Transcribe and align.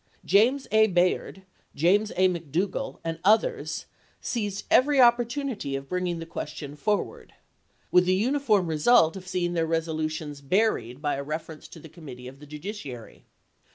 James 0.25 0.67
A. 0.71 0.87
Bayard, 0.87 1.43
James 1.75 2.09
A. 2.17 2.27
McDougaU, 2.27 2.97
and 3.03 3.19
others, 3.23 3.85
seized 4.19 4.65
every 4.71 4.99
opportunity 4.99 5.75
of 5.75 5.87
bringing 5.87 6.17
the 6.17 6.25
question 6.25 6.75
forward, 6.75 7.35
with 7.91 8.05
32 8.05 8.11
ABEAHAM 8.29 8.33
LINCOLN 8.33 8.33
Chap. 8.33 8.41
II. 8.41 8.41
tliG 8.41 8.41
uuif 8.41 8.49
orm 8.63 8.67
result 8.67 9.15
of 9.15 9.27
seeing 9.27 9.53
their 9.53 9.67
resolutions 9.67 10.41
bur 10.41 10.79
ied 10.81 11.01
by 11.03 11.17
a 11.17 11.21
reference 11.23 11.67
to 11.67 11.79
the 11.79 11.87
Committee 11.87 12.27
of 12.27 12.39
the 12.39 12.47
Judi 12.47 12.71
Feb. 12.71 12.73
14. 12.73 12.73
ciary. 12.73 13.21